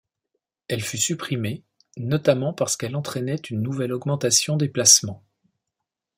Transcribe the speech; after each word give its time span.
Elle 0.67 0.81
fut 0.81 0.97
supprimée 0.97 1.61
notamment 1.95 2.53
parce 2.55 2.75
qu'elle 2.75 2.95
entraînait 2.95 3.35
une 3.35 3.61
nouvelle 3.61 3.93
augmentation 3.93 4.57
des 4.57 4.67
placements. 4.67 5.21